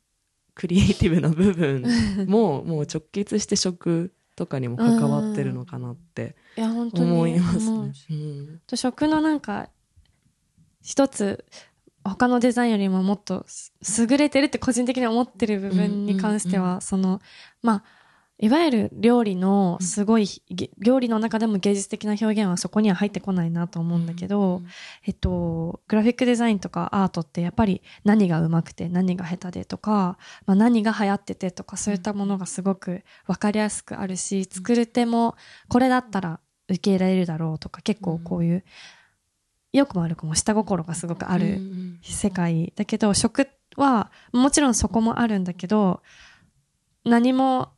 [0.55, 7.93] クリエイティブな部分ももう直結して食とかにも関わってるのかなって思いますね。
[8.11, 8.61] うん。
[8.67, 9.71] と食のなんか
[10.83, 11.47] 一つ
[12.05, 17.21] 他のデザインよりももっとす優れてるって個人的に思ってる部分に関しては、その
[17.63, 17.85] まあ
[18.43, 24.63] いわゆる料理のすごい、げ料理の中でも芸術的な表現はそこには入ってこないなと思うんだけど、
[25.07, 35.37] えっと、グラフィックデザインとかアートってやっぱり何が上手くて何が下手でとか、まあ、何が流行っててとかそういったものがすごく分かりやすくあるし、作る手も
[35.69, 38.65] これだったら受け入れられるだろうとか結構こういう、
[39.73, 41.99] よくも悪くも下心がすごくあうんうるん。
[42.03, 46.03] 世界だけど、食はもちろんそこもあるんだけど、
[47.05, 47.71] 何も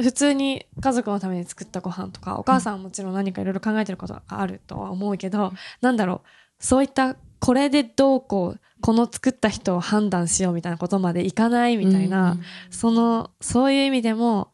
[0.00, 12.38] 普通に家族のために作ったご飯とか、お母さんはもちろん何かいろいろ考えてることがあるとは思うけど、なんだろう、そういったこれでどうこう、この作った人を判断しようみたいなことまでいかないみたいな、
[12.70, 14.52] その、そういう意味でも、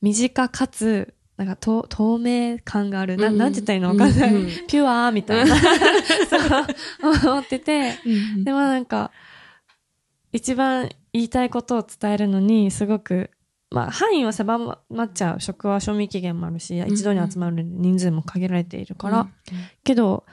[0.00, 3.16] 身近かつ、なんか透透明感がある。
[3.18, 4.34] なうんなんて言ったらいいのわかんない。
[4.34, 5.56] うんうんピュアみたいな。
[5.56, 9.10] そう思ってて、うんでもなんか、
[10.32, 13.30] 一番言いたいことを伝えるのに、すごく、
[13.72, 15.40] まあ、範囲は狭まっちゃう。
[15.40, 19.28] 食は賞味期限もあるし、一度に集まる人数も限られているから、
[19.82, 20.24] けど、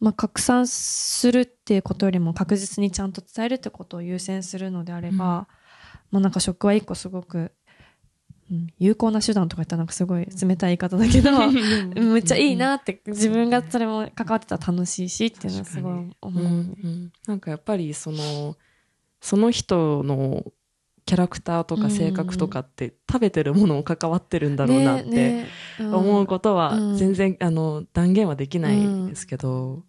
[0.00, 5.46] まあ、拡散するっていうことよりも確実にちゃんと伝えるってことを優先するのであれば、うん
[6.10, 7.52] まあなんか食は一個すごく、うん
[8.78, 11.32] 有効な手段とか言ったらなんかすごい冷たい言い方だけど、
[12.00, 16.44] めっちゃいいなって、自分がそれも関わってたら楽しいしっていうのはすごい思う。
[16.44, 16.52] うんう
[16.86, 18.56] んなんかやっぱりその
[19.20, 20.44] その人の
[21.06, 25.46] キャラクターとか性格とかって食べてるものも関わってるんだろうなって
[25.80, 29.84] 思うことはうん全然あの断言はできないんですけど、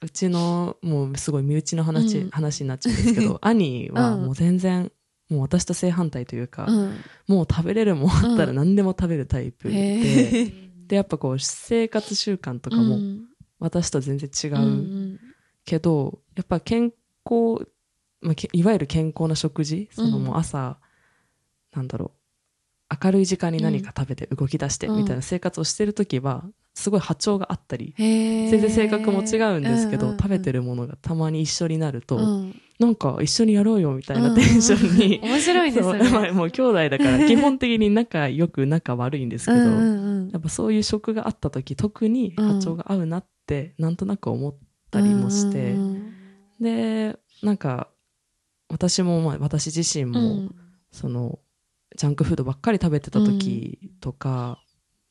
[0.00, 2.30] うちのもうすごい身内の話,、うん。
[2.30, 4.92] 話になっちゃうんですけど 兄はもう全然
[5.28, 6.96] もう私と正反対というか、うん。
[7.26, 10.52] もう食べれるもんあったら何でも食べるタイプで、
[10.86, 13.24] でやっぱこう生活習慣とかもうん。
[13.58, 15.18] 私と全然違う
[15.64, 16.92] けど、やっぱ健
[17.28, 17.66] 康、
[18.20, 19.88] まあ、けいわゆる健康な食事？
[19.92, 20.78] そのうんもう朝、
[21.74, 22.18] なんだろう。
[23.04, 26.44] 明るい時間に何か食べて動き出してうんみたいな生活をしてる時は
[26.78, 30.22] すごい波長があったり、全然性格も違うんですけど、うんうんうん。
[30.22, 32.60] 食べてるものがたまに一緒になると、うん。
[32.78, 35.98] なんか一緒にやろうよみたいなテンションに、 面白いですね。
[36.10, 40.30] まあもう兄弟だから基本的に仲良く仲悪いんですけど、うんうんうん。
[40.30, 44.54] やっぱそういう食があった時特に波長が合うなってなんとなく思っ
[44.92, 46.12] たりもして、うんうん。
[46.60, 47.88] でなんか
[48.68, 50.54] 私もまあ私自身も、うん
[50.90, 51.38] その
[51.96, 54.58] ジャンクフードばっかり食べてた時とか、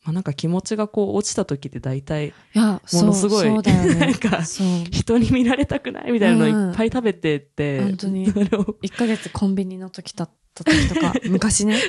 [0.04, 4.00] まあ、なんか気持ちがこう落ちた時って大体いや、ものすごいそうそうだよね。
[4.00, 4.42] なんか。
[4.92, 11.80] 人に見られたくないみたいなのをいっぱい食べてって、本当にそれを1ヶ月コンビニの時だった時とか、 昔ね、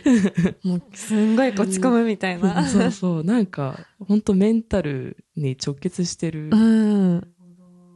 [0.65, 2.67] もうすんごい落ち込むみたいな。
[2.67, 7.29] そうそうなんか本当メンタルに直結してるうん。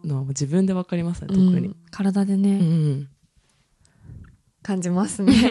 [0.05, 1.77] のは自分でわかりますね特うにん。
[1.91, 3.09] 体でうね、ん
[4.63, 5.33] 感じますね。
[5.33, 5.45] はい。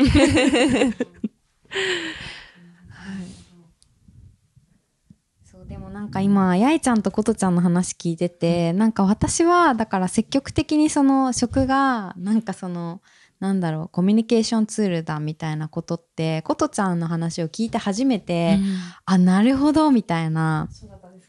[6.11, 13.01] か今、八重ちゃんと琴ちゃんの話聞いてて、なんか私は、だから積極的にその食が、なんかその、
[13.39, 18.59] なんだろう、コミュニケーションツールだみたいなことって、琴ちゃんの話を聞いて初めて、
[19.05, 20.69] あ、なるほど、みたいな、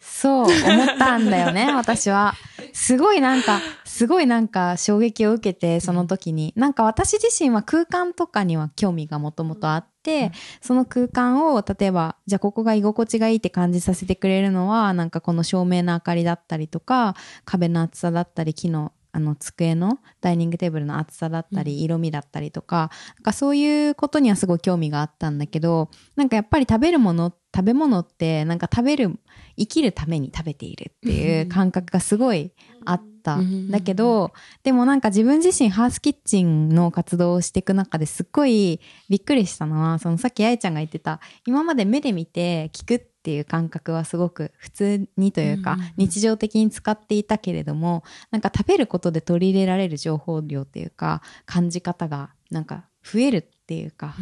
[0.00, 2.34] そう、思ったんだよね、私は。
[2.72, 6.52] すごいなんか、すごいなんか衝撃を受けて、その時に。
[6.56, 29.18] なんか私自身は空間とかには興味がもともとあって、その空間を、例えば、じゃあここが居心地がいいって感じさせてくれるのは、なんかこの照明の明かりだったりとか、壁の厚さだったり、木の、あの、机のダイニングテーブルの厚さだったり、色味だったりとか、なんかそういうことにはすごい興味があったんだけど、なんかやっぱり食べるもの、食べ物って、なんか食べる、
[29.56, 32.52] 生きるために食べているっていう感覚がすごい
[32.84, 33.02] あった。
[33.02, 34.32] うんだけど、
[34.64, 54.14] でもなんか自分自身ハースキッチンの活動をしていく中ですっごいびっくりしたのは、そのさっきあいちゃんが言ってた、今まで目で見て聞くっていう感覚はすごく普通にというかうんうんうん、日常的に使っていたけれども、なんか食べることで取り入れられる情報量っていうか、感じ方がなんか増えるっていうか、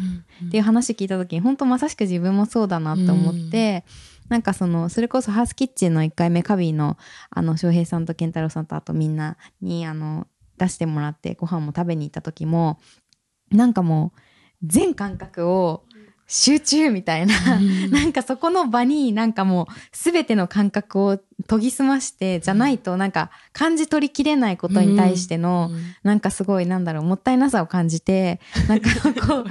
[0.47, 3.83] っていう話聞いた時に本当まさしく自分もそうだなと思って、
[4.31, 6.97] なんかそのそれこそハウスキッチンの1回目カビの
[7.31, 10.25] あの翔平さんと健太郎さんとあとみんなにあの
[10.57, 12.79] 出してもらってご飯も食べに行った時も
[13.51, 14.19] なんかもう
[14.63, 15.83] 全感覚を
[16.33, 17.35] 集中みたいな、
[17.91, 25.71] なんかそこの場になんかもうすべての感覚を研ぎ澄ましてじゃないとなんか感じ取りきれないことに対しての、
[26.03, 28.39] なんかすごいなんだろうもったいなさを感じて
[28.69, 29.43] なんかこうか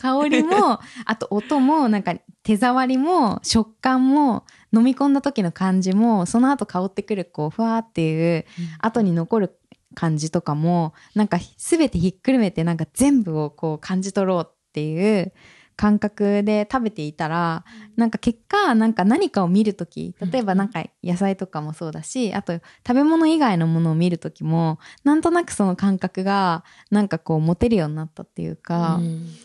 [0.00, 8.46] 香りも、あと音も、なんか手触りも、食感も、飲み込んだ時の感じも、その後香ってくる、こう、ふわーっていう、
[8.78, 9.58] 後に残る
[9.94, 15.32] 感じとかも、なんかすべてひっくるめて、なんか全部をこう感じ取ろうっていう
[15.82, 17.64] 感覚で食べていたら、
[17.96, 22.52] なんか結果、なんか何かを見るとき、例えばなんか野菜とかもそうだし、あと
[22.86, 29.00] 食べ物以外のものを見るときも、なんとなくその感覚が、なんかこう持てるようになったっていうか、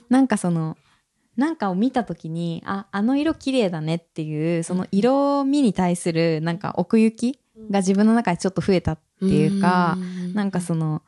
[0.09, 0.77] なんかその、
[1.37, 7.39] なんかを見たときに、あ、あの色綺麗だねっていう、その色味に対するなんか奥行き
[7.71, 9.97] が自分の中でちょっと増えたっていうか、
[10.35, 11.01] なんかその、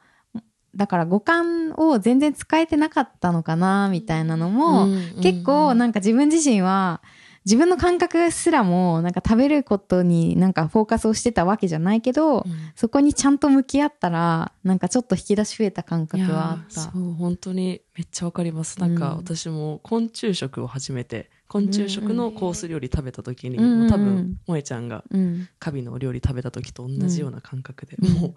[0.75, 4.88] だから五感を全然使えてなかったのかな、みたいなのも、
[5.21, 7.01] 結構なんか自分自身は、
[7.45, 16.82] 自分の感覚すらもなんか食べることになんかフォーカスをしてたわけじゃないけど、そこにちゃんと向き合ったらなんかちょっと引き出し増えた感覚はあった。
[16.82, 18.79] そう本当にめっちゃわかります。
[18.79, 25.47] なんかうん私も昆虫食を初めて昆虫食のコース料理食べた時に、うんうんもう多分萌えちゃんがうん。
[25.58, 28.13] カビのお料理食べた時と同じような感覚で、うん。
[28.15, 28.34] もう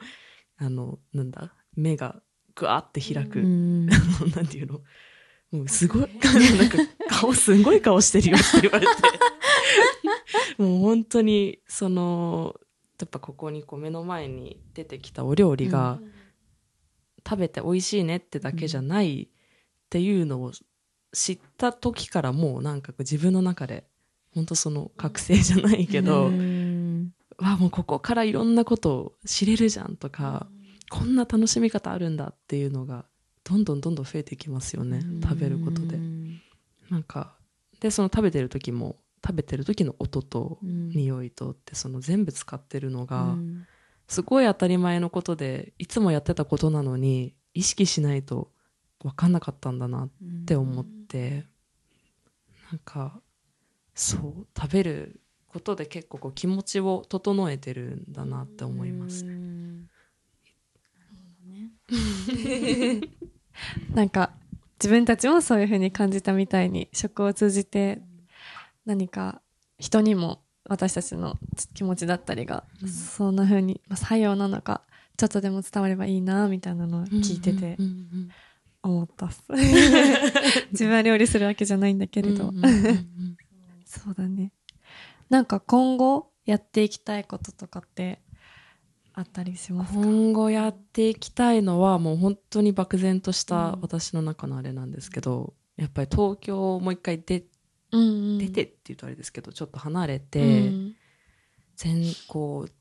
[0.59, 2.23] あのなんだ目が
[2.55, 3.87] ぐわって開く、うん。
[4.35, 4.81] なんていうの？
[5.53, 6.09] もうすごい、
[6.59, 8.93] なんか顔すんごい顔してるよって言われて。
[10.57, 12.59] もう本当に、その、
[12.99, 16.01] やっぱここにこう目の前に出てきたお料理が、
[17.29, 19.29] 食べて美味しいねってだけじゃないっ
[19.91, 20.53] ていうのを
[21.13, 23.85] 知った時からもうなんか自分の中で、
[24.35, 27.13] 本当その覚醒じゃないけど、うん。
[27.39, 30.47] わあもうここからいろんなことを知れるじゃんとか、
[30.93, 33.07] こんな楽しみ方あるんだっていうのが
[33.45, 35.97] どんどんどんどん増えてきますよね、食べることで。
[35.97, 36.01] う。
[36.01, 36.41] ん
[36.91, 37.35] なんか
[37.81, 43.67] でその食べてる時も食べてる時の音とうん匂いとってその全部使ってるのがうん。
[44.09, 48.51] すごい当たり前のことでいつもやってたことなのに意識しないと
[49.01, 50.11] 分かんなかったんだなっ
[50.45, 51.47] て思って。
[52.71, 53.21] なんか
[53.95, 59.42] そう食べることで結構こう気持ちを整えてるんだなって思いますうね。
[61.97, 63.01] ん
[63.95, 64.33] なんか
[64.79, 68.03] 自分たちもそういう風に感じたみたいに食を通じて
[68.85, 69.41] 何か
[69.79, 71.39] 人にも私たちの
[71.75, 74.83] 気持ちだったりが、そんな風に、まあ、作用なのか
[75.17, 78.31] ちょっとでも伝わればいいなみたいなのを聞いててうんうん。
[78.83, 79.43] 思ったっす。
[80.73, 83.37] 自分は料理するわけじゃないんだけれど、うんうんうんうん。
[83.85, 84.53] そうだね。
[85.29, 88.21] なんか今後やっていきたいこととかって
[89.15, 90.01] あったりしますか？
[90.01, 97.45] 今後やっていきたいのはもう本当に漠然とした私の中のあれなんですけど、やっぱり東京をもう一回出
[97.93, 98.05] うんう
[98.35, 98.39] ん。
[98.39, 100.95] 出てって言うとあれですけどちょっと離れうて、ん。
[101.77, 102.73] 全こう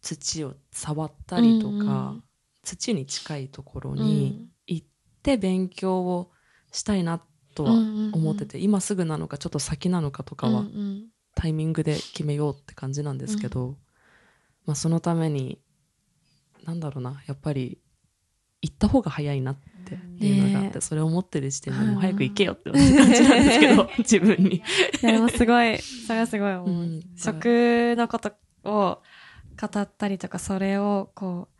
[0.00, 2.22] 土を触ったりとか、うんうん。
[2.64, 4.48] 土に近いところうにん。
[4.66, 4.86] 行っ
[5.22, 6.32] て勉強を
[6.72, 7.20] したいな
[7.54, 7.70] とは
[8.12, 11.06] 思ってて、今すぐなのかちょっと先なのかとかはうんうん。
[11.36, 13.76] タイミングで決めようって感じなんですけど、
[14.64, 15.60] まあ、そのために
[16.66, 17.78] なんだろうなやっぱり
[18.62, 24.56] 行った方が早いなっっていうのがあって、ねそれを思ってる時点でもうはい早く行けよって感じなんですけど、 自分に。
[24.56, 24.62] い
[25.02, 26.68] やでもすごい、それはすごい思う。
[26.68, 27.00] うん。
[27.16, 28.32] 食のこと
[28.64, 29.02] を
[29.60, 31.56] 語ったりとか、それをこう、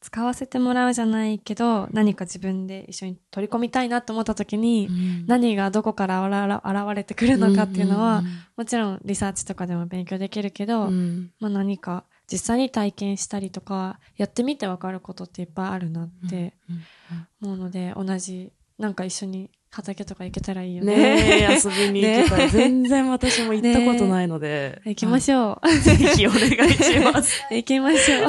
[0.00, 4.88] 使わせてもらうじゃないけど、何か自分で一緒に取り込みたいなと思った時に、
[5.26, 8.22] 何がどこから現現れてくるのかっていうのは、
[8.56, 11.30] もちろんリサーチとかでも勉強できるけど、うん。
[11.40, 16.54] まあ何か実際に体験したりとか、やってみてわかることっていっぱいあるなって
[17.42, 20.96] 思うので、同じ、なんか一緒に畑とか行けたらいいよね。
[20.96, 24.80] ねえ、遊びに行けたら、ね全然私も行ったことないので。
[24.84, 25.66] 行きましょう。
[25.66, 25.78] ょう。
[25.80, 27.42] ぜひお願いします。
[27.50, 28.26] 行きましょ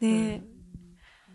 [0.00, 0.04] う。
[0.04, 0.42] ね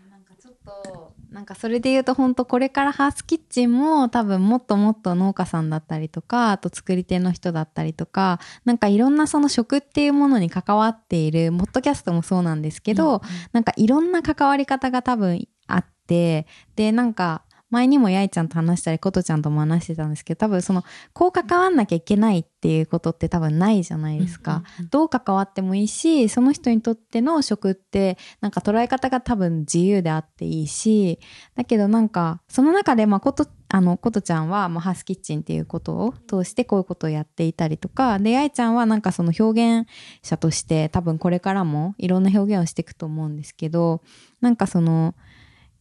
[0.08, 1.01] なんかちょっと、
[1.32, 13.22] なんかそれで言うと本当これからハースキッチンも多分もっともっと農家さんだったりとか、あと作り手の人だったりとか、なんかいろんなその食っていうものに関わっている、モッドキャストもそうなんですけど、
[13.52, 24.62] なんかいろんな関わり方が多分あって、で、なんか前にもやいちゃんと話したり、ことちゃんとも話してたんですけど、多分その、こう関わんなきゃいけないっていうことって多分ないじゃないですか。
[24.90, 31.18] どう関わってもいいし、その人にとっての食って、なんか捉え方が多分自由であっていいし、
[31.56, 39.88] だけどなんか、その中で、まあ、こと、あの、ことちゃんは、まあ、ハースキッチンっていうことを通してこういうことをやっていたりとか、で、やいちゃんはなんかその表現
[40.22, 44.02] 者として多分これからもいろんな表現をしていくと思うんですけど、
[44.42, 45.14] なんかその、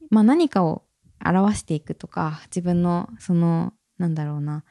[0.09, 0.83] まあ、何かを
[1.25, 4.63] 表していくとか、自分のその、なんだろうな、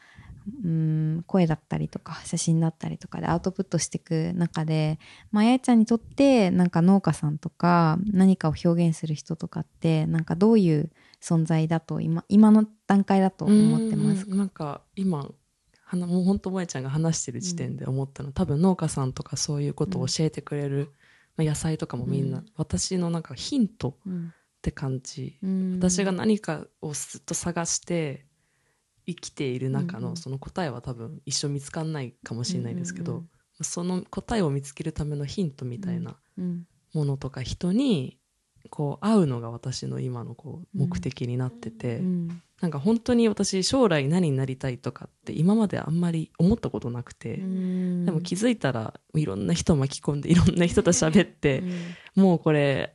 [0.65, 4.99] うん声だったりとか写真だったりとかでアウトプットしていく中で、
[5.31, 10.91] まあ、やいちゃんにとってなんか農家さんとか何かを表現する人とかってなんかどういう
[11.23, 14.33] 存在だと今今の段階だと思ってますか？
[14.33, 15.29] うんなんか今
[15.85, 20.91] はなもう本当萌ちゃんが話してる時点で思ったの、多分農家さんとかそういうことを教えてくれる、
[21.37, 22.47] まあ、野菜とかもみんな、うん。
[22.57, 25.79] 私のなんかヒントうんって感じ、うん。
[25.79, 28.27] 私が何かをずっと探して
[29.07, 30.11] 生きている中うんうん。
[30.11, 33.29] のその答えは多分一生見つかんないかもしれないですけど、うんうん
[33.63, 36.67] その答えを見つけるためのヒントみたいなうん。
[36.95, 38.17] ものとか人に
[38.71, 42.43] こう会うのが私の今のこう目的になってて、うん。
[42.63, 48.07] なんか本当に私将来何になりたいとかって今まであんまり思ったことなくて、うん。
[48.07, 51.61] でも気づいたらいろんな人巻き込んでいろんな人と喋って
[52.17, 52.23] う、ん。
[52.23, 52.93] もうこれ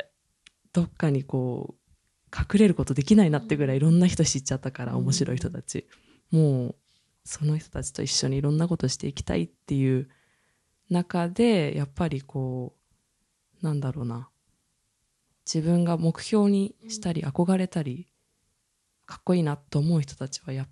[0.75, 4.97] どっかにこう隠れることできないなってぐらいいろんな人知っちゃったから、うん。
[4.99, 5.87] 面白い人たち。
[6.31, 6.75] もう
[7.23, 10.09] その人たちと一緒にいろんなことしていきたいっていう
[10.89, 12.75] 中でやっぱりこ
[13.61, 14.29] うなんだろうな。
[15.45, 18.11] 自分が目標にしたり憧れたり
[19.05, 20.67] かっこいいなと思う人たちはやっ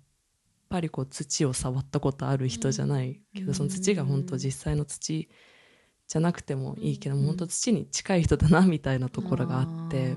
[0.68, 3.54] ぱりこう土を触ったことある人じゃないけど、うん。
[3.54, 5.30] その土が本当実際の土
[6.06, 10.16] じゃなくてもいいけど、もう本当土に近い人だなみたいなところがあって、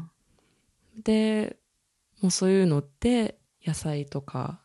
[1.04, 1.58] で
[2.22, 4.60] もうそういうのって野菜とか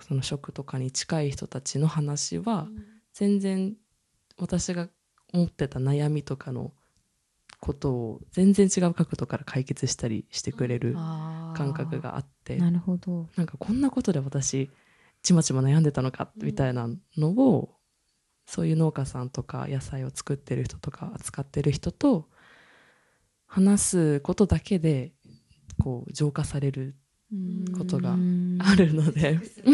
[0.00, 2.68] その食とかに近い人たちの話は
[3.12, 3.74] 全然
[4.38, 4.88] 私が
[5.32, 6.72] 思ってた悩みとかの
[7.60, 12.56] ことを全然違う角度から解決したりしてくれる感覚があって。
[12.56, 13.28] なるほど。
[13.36, 14.70] なんかこんなことで私
[15.22, 17.73] ちまちま悩んでたのかみたいなのを、
[18.46, 22.28] そういう農家さんとか野菜を作ってる人とか扱ってる人と
[23.46, 25.12] 話すことだけで
[25.82, 26.94] こう浄化される
[27.76, 29.40] ことがあるので、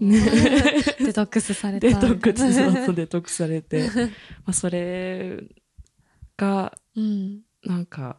[0.00, 1.88] デトックスされた。
[1.88, 3.88] デトックスそうそうデトックスされて
[4.44, 5.42] まあそれ
[6.36, 7.40] がうん。
[7.64, 8.18] なんか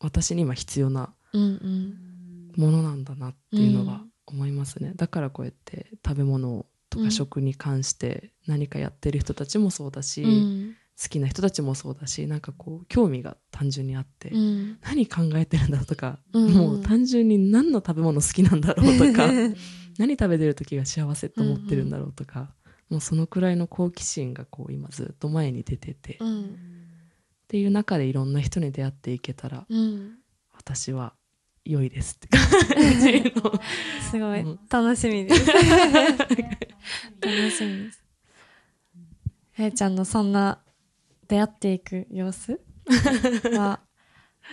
[0.00, 2.52] 私に今必要なうんうん。
[2.56, 10.76] ものなんだなっていうのはうん思いますね、だからこうやって食べ物とうんか食に関して何かやってる人たちもそうだし、うん。
[11.02, 14.78] 好きな人たちもそうだしなんかこう興味が単純にあって、うん。
[14.82, 19.28] 何考えてるんだろうとか、うんもう単純に何の食べ物好きなんだろうとか
[19.98, 22.54] 何食べてる時が幸せと思ってるんだろうとか、
[22.90, 26.56] もうそのくらいの好奇心がこう今ずっと前に出てて、っうん。
[27.48, 30.18] ていう中でいろんな人に出会っていけたらうん。
[30.54, 31.14] 私は
[31.64, 32.40] 良いですって感
[33.00, 33.52] じの
[34.10, 34.60] すごいうん。
[34.68, 35.46] 楽しみです。
[37.20, 38.02] 楽しみです。
[39.52, 40.60] へいちゃんのそんな
[41.28, 42.60] 出会っていく様子？
[43.56, 43.80] は、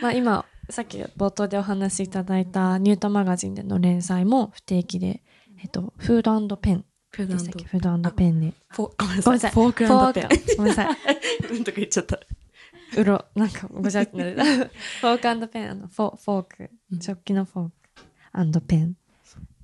[0.02, 5.24] まあ今、さっき冒頭でお話しいただいたニュートマガジンでの連載も不定期で、
[5.62, 7.28] えっと、フードペンフー
[7.98, 8.54] ドペンで。
[8.78, 9.52] ごめんなさい。
[9.52, 10.56] フォークペン。
[10.58, 10.98] ごめんなさい。
[11.52, 12.20] うんとか言っちゃった。
[12.98, 14.36] うろ、なんかごちゃってなる。
[15.02, 18.96] フォークペン、あの、フォフォークうん、食器のフォークペン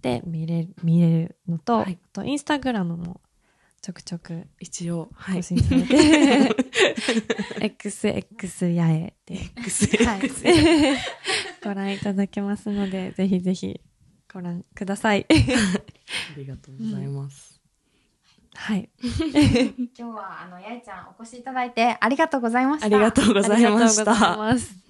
[0.01, 3.19] で見れる、見れるのと、はいあとインスタグラムも
[3.81, 5.35] ちょくちょく一応、はい。
[5.37, 6.55] 更新されて、
[7.59, 9.35] XX 八重で、
[10.05, 10.21] はい。
[11.63, 13.81] ご覧いただけますので、ぜひぜひ
[14.31, 15.25] ご覧ください。
[15.29, 15.33] あ
[16.37, 17.54] りがとうございます。
[18.55, 18.89] はい。
[19.01, 22.85] 今日はあのやいちゃんお越しいただいてありがとうございました。
[22.85, 24.84] ありがとうございました